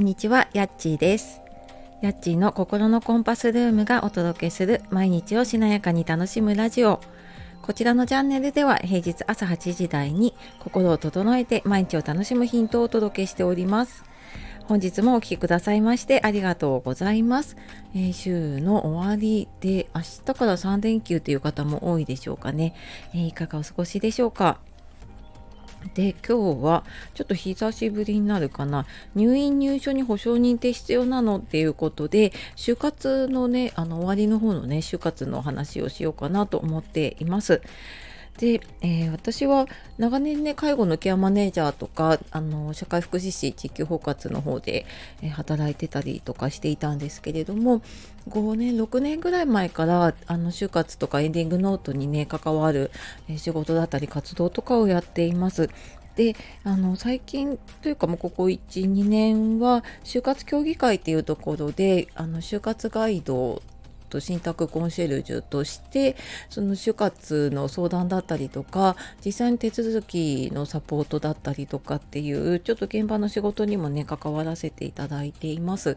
[0.00, 1.42] んにちは、やっちーです。
[2.00, 7.00] やっちーの心のコンパスルームがお届けする毎日をしなやかに楽しむラジオ。
[7.60, 14.02] こちらのチャンネルでは平日朝8時台に心を整えて毎日を楽しむヒントをお届けしております。
[14.64, 17.56] 本日もお聴きくださいましてありがとうございます。
[17.94, 22.74] えー週の終わりで明日から3連休という方も多いでしょうかね。
[23.12, 24.60] えーいかがお過ごしでしょうか。
[25.94, 26.84] で今日は
[27.14, 37.62] ちょっと久しぶりになるかな入院入所に保証人って必要なのっていうことで就活のねあの終わりの方のね就活の話をしようかなと思っています。
[38.38, 39.66] で、えー私は
[39.98, 44.86] 長年ね介護のケアマネージャーとかあの社会福祉士地域包括の方で、
[45.22, 47.82] えー働いてたりとかしていたんですけれども
[48.28, 52.90] 5年6年ぐらい前からあの就活とかエンディングノートにね関わる、
[53.28, 55.68] えー仕事だったり活動とかをやっています。
[56.16, 56.34] で
[56.64, 63.62] あの最近というかもうここ12年は就活協議会っていうところであの就活ガイド
[64.10, 66.16] と信託コンシェルジュとして
[66.50, 75.96] その就活の相談だったりとか実際に手続きのサポートだったりとかっていうちょっと現場の仕事にもね関わらせていただいています。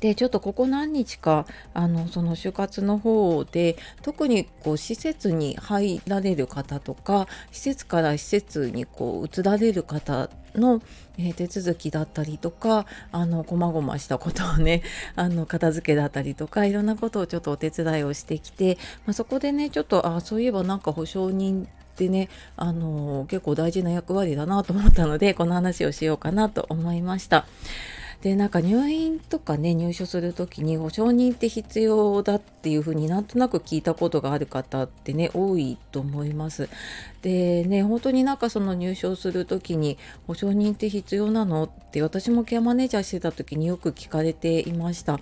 [0.00, 10.82] でちょっとここ何日かあのその就活の方で特にこう施設に入られる方とか施設から施設にこう移られる方の、
[11.18, 14.82] えー手続きだったりとかあの細々したことをね
[15.16, 21.66] あの片付けだったりとかいろんなことをちょっとお手伝いをしてきて、まあ、そこでねちょっとあそういえばなんか保証人
[22.04, 27.46] っねあの結構大事な役割だなと思ったのでこの話をしようかなと思いました。
[28.22, 36.68] でなんか入院とかね入所する時に保証人って必要だっていうふうになんとなく聞いたことがある方ってね多いと思います。
[37.22, 41.64] でね本当になんかその入所する時に保証人って必要なの？
[41.64, 45.20] って私もケアマネージャーしてた時によく聞かれていました。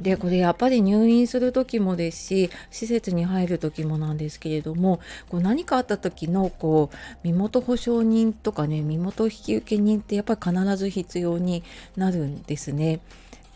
[0.00, 11.62] でこれやっぱり入院する時もですし施設に入る時もなんですけれどもこう何かあった時のこう身元保証人とかね身元引受人ってやっぱり必ず必要に
[11.96, 13.00] なるんですね。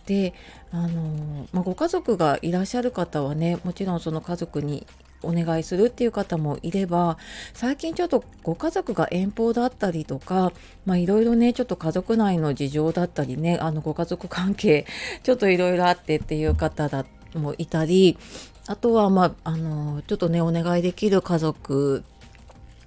[0.07, 0.35] で
[0.73, 4.87] あの、まあ、ご家族がいらっしゃる方はねもちろんその家族に
[5.23, 7.19] お願いするっていう方もいれば
[7.55, 10.53] 最近ちょっとご家族が遠方だったりとか
[10.87, 14.87] まあいろいろねちょっと家族内の事情だったりねあのご家族関係
[15.23, 17.05] ちょっといろいろあってっていう方だ
[17.35, 18.19] もいたり
[18.67, 22.05] あとはまああのちょっとねお願いできる家族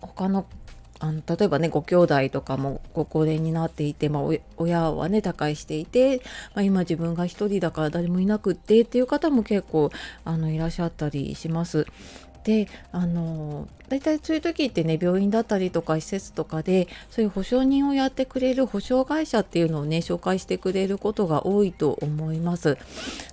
[0.01, 0.45] 他の
[1.03, 4.23] あの例えばねご兄弟とかもご高齢になっていて、まあ、
[4.55, 6.21] 親はね他界していて、
[6.55, 9.91] まあ、今自分が一人だから誰もいなくってっていう方も結構
[10.23, 11.85] あのいらっしゃったりします。
[12.45, 22.77] であの大体そういう時ってね病院だったりとか施設とかでそういう保証人をやってくれる保証会社っていうのをね紹介してくれることが多いと思います。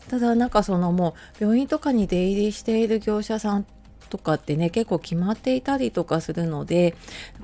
[0.08, 3.66] ただなんかそのもう病院とかに出入りしている業者さん
[4.10, 6.94] とかってね結構決まっていたりとかするので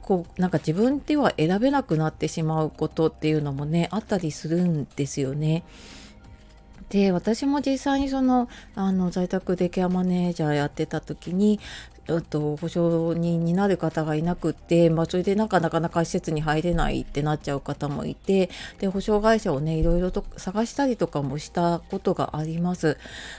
[0.03, 5.65] こうなんか自分では選べなくなってしまうことっていうのもねあったりするんですよね。
[6.91, 11.59] で私も実際にそのあの在宅でケアマネージャーやってた時に
[12.09, 22.97] えっと保証人になる方がいなくって、まあ、それでなかなか施設に入れないってなっちゃう方もいてで保証会社をねいろいろと探したりとかもしたことがあります。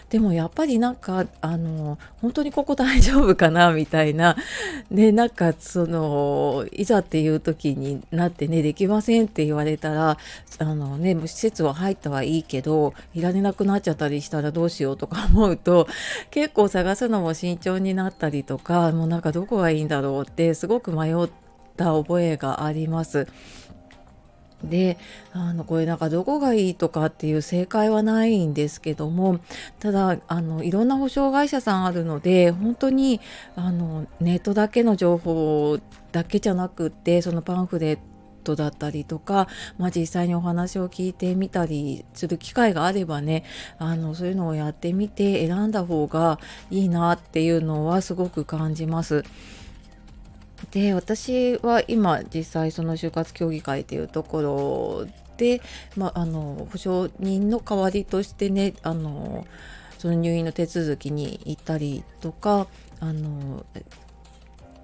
[0.10, 4.36] でもやっぱりなんかあの本当にここ大丈夫かなみたいな
[4.92, 10.18] でなんかそのいざっていう時になってねできませんって言われたら
[10.60, 15.88] あのね施設は入ったはいいけどいられなくなっちゃったりしたらどうしようとか思うと
[16.32, 21.30] 結構探すのも慎重になったりとかもうなんかどこがいいんだろうってすごく迷っ
[21.76, 23.28] た覚えがあります。
[24.64, 24.98] で
[25.34, 29.40] あのこれなんかどこがいいとかっていう正解はないんですけども
[29.80, 33.22] ただあのいろんな保証会社さんあるので本当に
[33.56, 35.78] あのネットだけの情報
[36.12, 38.00] だけじゃなくってそのパンフレッ
[38.48, 39.48] トだったりとか、
[39.78, 43.44] まあ、実際にお話を聞いてみたりする機会があればね
[43.78, 46.40] あのそういうのをやってみて選んだ方が
[46.72, 49.24] いいなっていうのはすごく感じます。
[50.72, 55.08] で私は今実際その就活協議会っていうところ
[55.38, 55.62] で、
[55.96, 59.46] まあ、あの保証人の代わりとしてねあの
[60.00, 62.68] その入院の手続きに行ったりとか
[63.00, 63.66] あの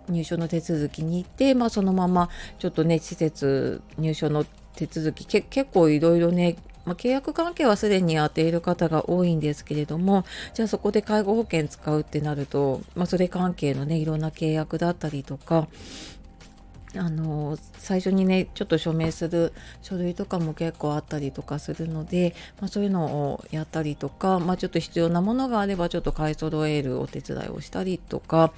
[0.09, 2.29] 入所の手続きに行って、まあ、そのまま
[2.59, 4.45] ちょっとね施設入所の
[4.75, 15.67] 手続きけ結構いろいろねまあ、契約関係はすでにやっている方が多いんですけれどもじゃあそこで介護保険使うってなると、まあ、それ関係のねいろんな契約だったりとか
[16.95, 28.53] あの最初にねちょっと署名する書類とかも結構あったりとかするので、まあ、そういうのをやったりとか、まあ、ちょっと必要なものがあればちょっと買い揃えるお手伝いをしたりとか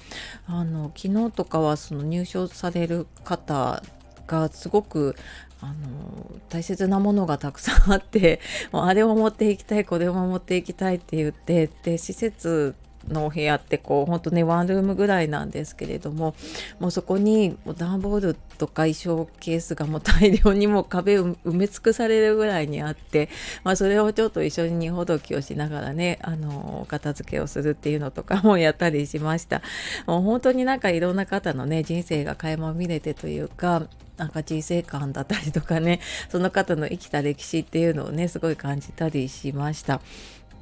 [0.46, 3.82] あの昨日とかはその入所される方
[4.26, 5.16] がすごく
[5.60, 8.40] あの大切なものがたくさんあって
[8.72, 12.74] もうあれを持っていきたいこれを持っていきたいって言ってで施設
[13.08, 16.34] のお部屋ってこう本当ねワンルームぐらいなんですけれども
[16.78, 23.28] もうそこに段ボールとか衣装ケースがもう大量にもう壁を埋め尽くされるぐらいにあって、
[23.64, 29.62] まあ、それをちょっと一緒に荷ほどきをしながらねあの片付けをするっていうのとかもやったりしました。
[30.06, 33.86] もう本当になんかいろんな方のね人生が垣間見れてというか
[34.16, 36.00] なんか人生観だったりとかね
[36.30, 40.00] その方の生きた歴史っていうのをねすごい感じたりしました。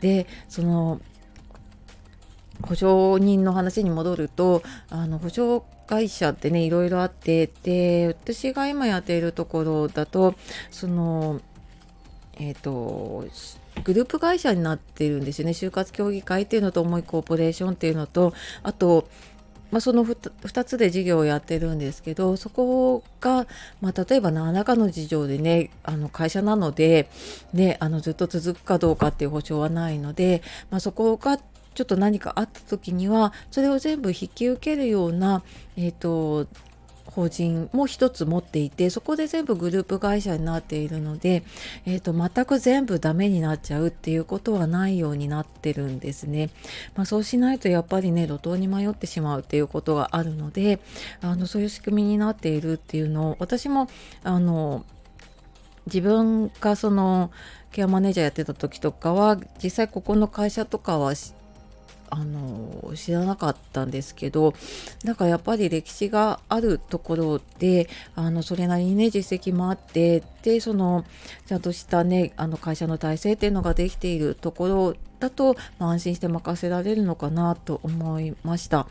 [0.00, 1.00] でその
[2.62, 10.34] 保証人の話に戻るとあの保証会社ってねいろいろあってで私が今やっているところだと
[10.70, 11.40] その
[12.36, 13.24] えっ、ー、と
[13.82, 15.52] グループ会社になってるんですよね。
[15.52, 19.08] 就活協議会っていうのと思いコーポレーションっていうのとあと
[19.74, 23.48] まあ、その 2, 2つで事業をやってるんですけどそこが、
[23.80, 27.10] まあ、例えば何らかの事情でねあの会社なので、
[27.52, 31.40] ね、あのずっと続くかどうかっていう保証はないので、まあ、そこが
[31.74, 35.42] ちょっと何かあった時にはそれを全部引き受けるような、
[35.76, 36.46] えーと、
[37.06, 41.44] 法人も一つ持っていてそこで全部グループ会社になっているので、
[41.86, 46.50] えーと、全く全部ダメになっちゃうっていうことはないようになってるんですね。
[46.96, 50.80] まあ、そうしないとやっぱりね路頭に迷ってしまうっていうことがあるので
[51.20, 53.88] あのそういう仕組みになっているっていうのを私も
[54.22, 54.84] あの
[55.86, 57.30] 自分がその
[57.70, 61.14] ケアマネージャーやってた時とかは実際ここの会社とかは
[62.14, 64.54] あの知らなかったんですけど
[65.04, 71.04] だからやっぱり歴史があるところであのそれなりにね実績もあってでその
[71.46, 78.86] ちゃんとしたねあの会社の体制っていうのができているところだと、まあ、安心して任せられるのかなと思いました。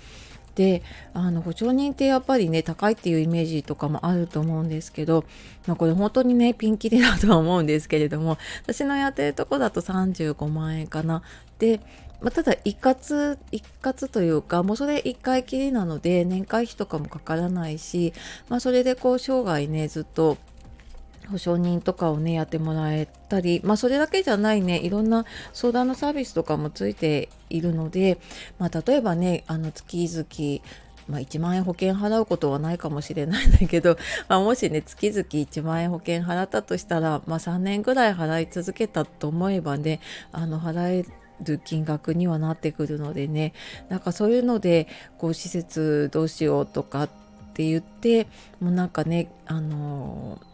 [0.55, 0.83] で
[1.15, 5.25] あの保証人ってやっぱりね高いっていうイメージとかもあると思うんですけど、
[5.65, 11.23] まあ、これ本当にねピンキリだとは思うんですけれども私のやってるとこだと35万円かな
[11.57, 11.79] で
[12.23, 18.13] まあ、ただ一括一括というかもうそれ1回きりなので年会費とかもかからないし、
[18.49, 20.37] まあ、それでこう生涯ねずっと
[21.29, 28.17] 保証人とかをねやってもらえたり、まあ、それだけじゃないねいろんな相談のサービスとかもついているので、
[28.57, 33.97] まあ、例えばねあの月々まあ、1万円保険払うことはないかもしれないんだけど、
[34.29, 39.99] まあ、もしね月々1万円保険払ったとしたら、まあ、3年ぐらい払い続けたと思えばね
[40.31, 41.05] あの払え
[41.41, 43.53] る金額にはなってくるのでね。
[43.89, 44.87] なんかそういうので
[45.17, 47.09] こう施設どうしようとかっ
[47.53, 48.27] て言って
[48.59, 50.52] もうなんかねあのー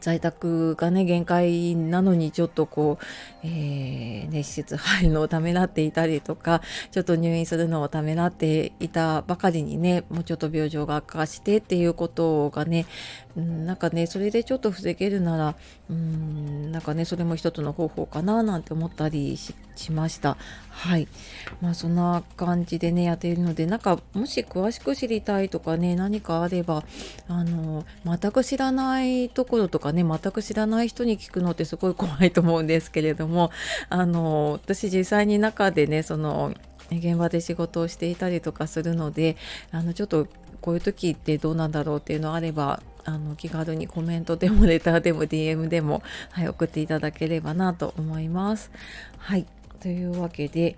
[0.00, 3.04] 在宅がね限界なのにちょっとこう、
[3.46, 12.86] えー、ね、施設入るのをためらっていたりとかちょっと入院するのをためらっていたばかりにねもうちょっと病状が悪化してっていうことがね、
[13.36, 15.54] うん、なんかねそれでちょっと防げるなら
[15.90, 19.54] うんなんかねそれも一つの方法かななんて思ったりし
[19.92, 20.36] ました。
[20.76, 21.08] はい
[21.62, 26.84] まあそんな感じでねやっているのでなんかもし詳しく知りたいとかね何かあれば
[27.28, 33.50] あの全く知らないところとかね全く知らない人に聞くのってすごい怖いと思うんですけれども
[33.88, 36.52] あの私実際に中でねその
[36.90, 39.36] 現場で仕事をしていたりとかするので
[39.72, 40.28] あのちょっと
[40.60, 46.02] こういう時ってどうなんだろうっていうのあればあの気軽にコメントでもレターでも DM でも、
[46.32, 48.70] はい、送っていただければなと思います。
[49.16, 50.76] はいというわけで、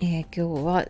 [0.00, 0.86] えー、今日は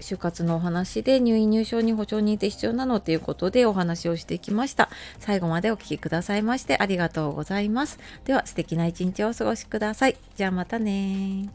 [0.00, 4.88] 就活のお話で入院入賞に保証認定必要なのということでお話をしてきました。
[5.18, 7.98] 最後までお聴きくださいましてありがとうございます。
[8.24, 10.16] では素敵な一日をお過ごしください。
[10.36, 11.48] じゃあまたね